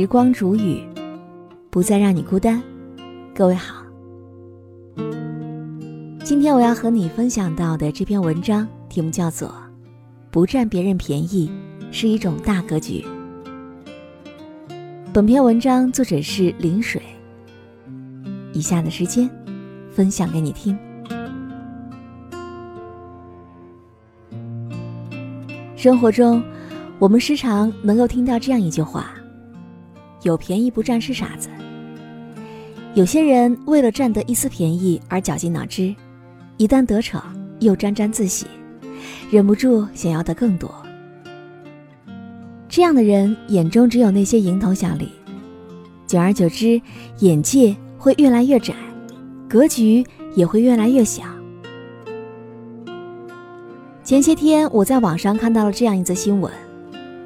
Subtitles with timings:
[0.00, 0.80] 时光煮雨，
[1.70, 2.62] 不再让你孤单。
[3.34, 3.82] 各位好，
[6.22, 9.48] 今天我要和你分享到的这篇文章题目叫做
[10.30, 11.50] 《不占别人便宜
[11.90, 13.04] 是一种大格局》。
[15.12, 17.02] 本篇文章作者是林水。
[18.52, 19.28] 以下的时间，
[19.90, 20.78] 分享给你听。
[25.74, 26.40] 生活中，
[27.00, 29.10] 我们时常能够听到这样一句话
[30.22, 31.48] ：“有便宜不占是傻子。”
[32.94, 35.94] 有些人为了占得一丝便宜而绞尽脑汁，
[36.56, 37.22] 一旦得逞
[37.60, 38.46] 又沾沾自喜，
[39.30, 40.74] 忍不住想要的更多。
[42.68, 45.10] 这样的人眼中只有那些蝇头小利，
[46.06, 46.80] 久而久之，
[47.20, 48.74] 眼界会越来越窄，
[49.48, 50.04] 格局
[50.34, 51.22] 也会越来越小。
[54.02, 56.52] 前些天，我在网上看到了这样一则新闻：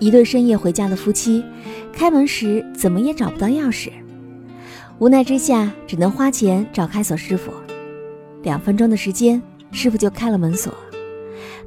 [0.00, 1.44] 一对深夜回家的夫妻，
[1.92, 3.90] 开门时怎么也找不到钥匙，
[4.98, 7.52] 无奈之下只能花钱找开锁师傅。
[8.42, 10.72] 两分钟的时间，师傅就开了门锁。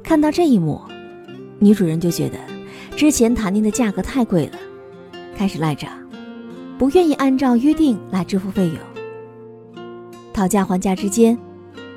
[0.02, 0.80] 看到这一幕，
[1.60, 2.36] 女主人就觉得
[2.96, 4.58] 之前谈定的价格太贵了，
[5.36, 5.88] 开始赖账，
[6.76, 8.76] 不愿意按照约定来支付费用。
[10.32, 11.38] 讨价还价之间，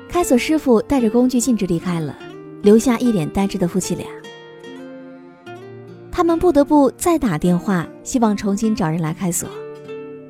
[0.08, 2.16] 开锁师傅带着工具径直离开了。
[2.62, 4.04] 留下一脸呆滞的夫妻俩，
[6.18, 9.48] 他们不得不再打电话，希望重新找人来开锁。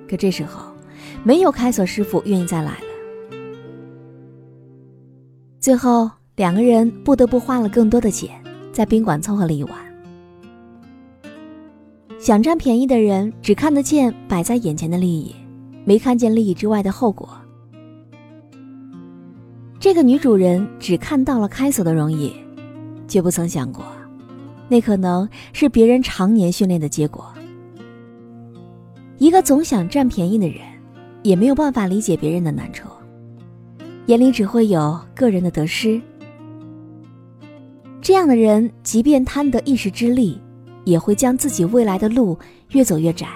[0.07, 0.71] 可这时候，
[1.25, 2.85] 没有开锁师傅愿意再来了。
[5.59, 8.39] 最后，两个人不得不花了更多的钱，
[8.71, 9.75] 在宾馆凑合了一晚。
[12.19, 15.35] 想占便宜的人只看得见摆在眼前的利益，
[15.87, 17.27] 没看见利益之外的后果。
[19.81, 22.35] 这个女主人只看到了开锁的容易，
[23.09, 23.83] 却不曾想过，
[24.69, 27.27] 那可能是别人常年训练的结果。
[29.19, 30.59] 一个总想占便宜的人，
[31.23, 32.89] 也没有办法理解别人的难处，
[34.07, 36.01] 眼里只会有个人的得失。
[38.01, 40.41] 这样的人，即便贪得一时之利，
[40.85, 42.39] 也会将自己未来的路
[42.71, 43.27] 越走越窄。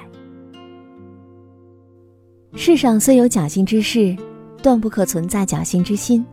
[2.55, 4.17] 世上虽有侥幸之事。
[4.63, 6.25] 断不可存在侥幸之心，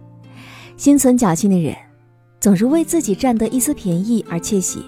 [0.78, 1.76] 心存侥幸的人，
[2.39, 4.81] 总是为自己占得一丝便宜而窃喜，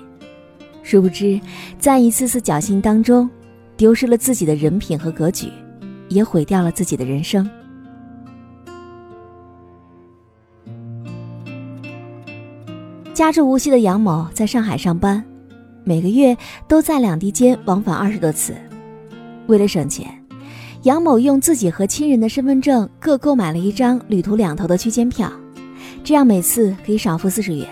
[0.84, 1.40] 殊不知，
[1.78, 3.30] 在一次次侥幸当中，
[3.76, 5.50] 丢失了自己的人品和格局，
[6.08, 7.50] 也毁掉了自己的人生。
[13.14, 15.22] 家住无锡的杨某在上海上班，
[15.84, 16.36] 每个月
[16.70, 18.56] 都在两地间往返二十多次，
[19.48, 20.08] 为了省钱。
[20.84, 25.32] 杨某用自己和亲人的身份证各购买了一张旅途两头的区间票，
[26.04, 27.68] 这样每次可以少付四十元。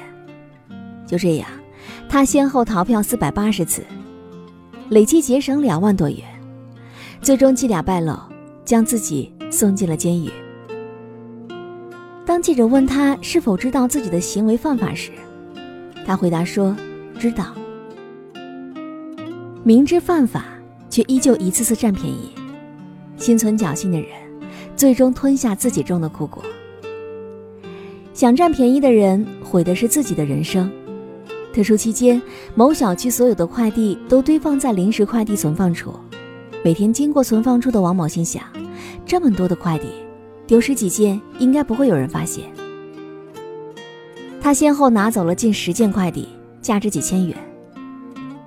[1.06, 1.50] 就这样，
[2.08, 3.84] 他先后逃票四百八十次，
[4.90, 6.20] 累计节省两万多元，
[7.22, 8.16] 最终伎俩败露，
[8.64, 10.30] 将自己送进了监狱。
[12.26, 15.12] 当记者问他是否知道自己的行为犯法时，
[16.06, 16.76] 他回答说
[17.18, 17.56] ：“知道，
[19.64, 20.46] 明知犯法，
[20.92, 22.30] 却依旧一次次占便宜。”
[23.18, 24.10] 心存侥幸的人，
[24.76, 26.44] 最终吞下自己种的苦果。
[28.20, 30.70] 想占便宜的人，毁的是自己的人生。
[31.54, 32.22] 特殊期间，
[32.54, 35.98] 某小区所有的快递都堆放在临时快递存放处。
[36.62, 38.44] 每天经过存放处的王某心想：
[39.06, 39.88] 这么多的快递，
[40.46, 42.44] 丢失几件应该不会有人发现。
[44.42, 46.28] 他先后拿走了近十件快递，
[46.62, 47.38] 价值几千元。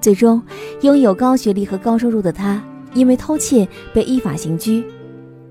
[0.03, 0.43] 最终，
[0.83, 2.63] 拥有高学历和高收入的他。
[2.93, 4.85] 因为偷窃被依法刑拘，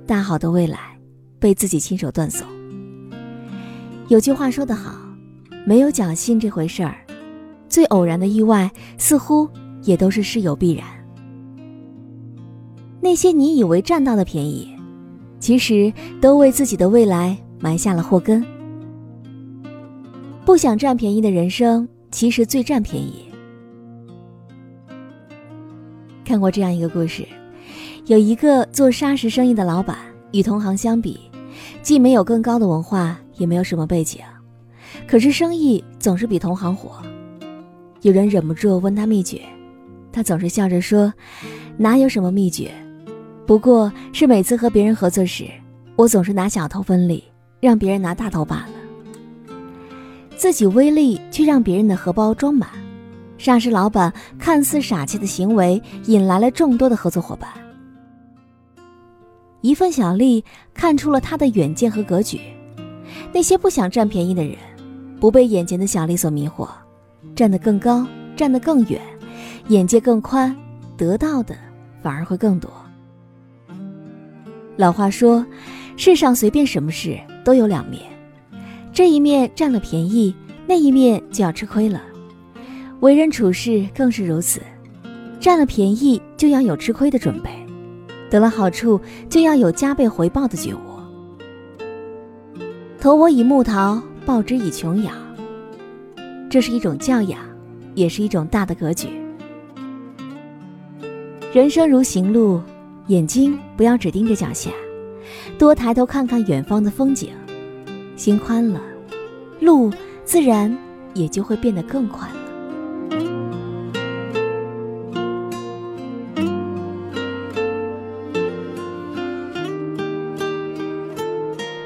[0.06, 0.78] 大好的未来
[1.40, 2.46] 被自己亲手断送。
[4.12, 4.94] 有句话说得好，
[5.66, 6.98] 没有侥幸这回事儿，
[7.70, 9.48] 最偶然的意外似乎
[9.84, 10.86] 也都是事有必然。
[13.00, 14.70] 那些你以为占到的便宜，
[15.40, 18.46] 其实都为自己的未来埋下了祸根。
[20.44, 23.24] 不想占便宜的人生，其实最占便宜。
[26.26, 27.26] 看过这样一个故事，
[28.08, 29.98] 有一个做砂石生意的老板，
[30.34, 31.18] 与同行相比，
[31.82, 34.22] 既没有更高的文化，也没有什么背景，
[35.08, 37.02] 可是生意总是比同行火。
[38.02, 39.42] 有人忍不住问他秘诀，
[40.12, 41.12] 他总是笑着说
[41.76, 42.72] ：“哪有什么秘诀，
[43.48, 45.46] 不过是每次和别人合作时，
[45.96, 47.24] 我总是拿小头分利，
[47.60, 49.58] 让别人拿大头罢了。
[50.38, 52.70] 自己微利，却让别人的荷包装满。”
[53.40, 57.50] 上市老板看似傻气的行为，引来了众多的合作伙伴。
[59.62, 60.44] 一份小利
[60.76, 62.40] 看出了他的远见和格局。
[63.34, 64.56] 那些不想占便宜的人，
[65.20, 66.68] 不被眼前的小利所迷惑，
[67.36, 68.06] 站得更高，
[68.36, 69.00] 站得更远，
[69.70, 70.56] 眼界更宽，
[70.98, 71.56] 得到的
[72.02, 72.70] 反而会更多。
[74.76, 75.46] 老话说，
[75.96, 78.02] 世上随便什么事都有两面，
[78.92, 80.36] 这一面占了便宜，
[80.68, 82.02] 那一面就要吃亏了。
[83.00, 84.62] 为人处事更是如此，
[85.40, 87.50] 占了便宜就要有吃亏的准备，
[88.30, 89.00] 得了好处
[89.30, 90.91] 就要有加倍回报的觉悟。
[93.02, 95.12] 投我以木桃，报之以琼瑶。
[96.52, 97.40] 这是一种教养，
[97.96, 99.10] 也是一种大的格局。
[101.52, 102.62] 人生如行路，
[103.08, 104.70] 眼睛不要只盯着脚下，
[105.58, 107.30] 多抬头看看远方的风景。
[108.16, 108.80] 心宽了，
[109.60, 109.92] 路
[110.24, 110.78] 自然
[111.16, 112.30] 也就会变得更宽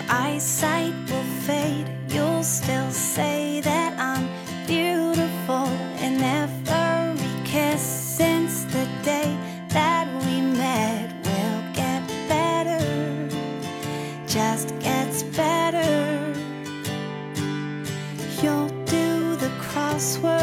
[0.00, 4.26] Your eyesight will fade, you'll still say that I'm
[4.66, 5.66] beautiful
[6.00, 9.36] in every kiss since the day
[9.68, 11.12] that we met.
[11.26, 13.28] Will get better,
[14.26, 16.32] just gets better.
[18.40, 20.39] You'll do the crossword